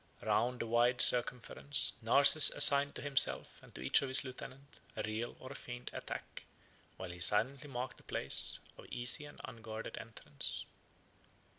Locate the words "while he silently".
6.97-7.69